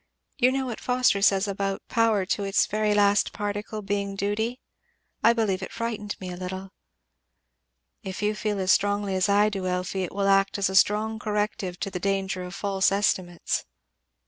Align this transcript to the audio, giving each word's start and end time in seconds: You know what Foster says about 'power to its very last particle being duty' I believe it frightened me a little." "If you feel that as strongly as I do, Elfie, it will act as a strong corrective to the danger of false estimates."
You 0.39 0.51
know 0.51 0.65
what 0.65 0.79
Foster 0.79 1.21
says 1.21 1.47
about 1.47 1.83
'power 1.87 2.25
to 2.25 2.43
its 2.43 2.65
very 2.65 2.95
last 2.95 3.33
particle 3.33 3.83
being 3.83 4.15
duty' 4.15 4.59
I 5.23 5.31
believe 5.31 5.61
it 5.61 5.71
frightened 5.71 6.19
me 6.19 6.31
a 6.31 6.35
little." 6.37 6.71
"If 8.01 8.23
you 8.23 8.33
feel 8.33 8.55
that 8.55 8.63
as 8.63 8.71
strongly 8.71 9.13
as 9.13 9.29
I 9.29 9.49
do, 9.49 9.67
Elfie, 9.67 10.01
it 10.01 10.11
will 10.11 10.27
act 10.27 10.57
as 10.57 10.71
a 10.71 10.75
strong 10.75 11.19
corrective 11.19 11.79
to 11.81 11.91
the 11.91 11.99
danger 11.99 12.41
of 12.41 12.55
false 12.55 12.91
estimates." 12.91 13.65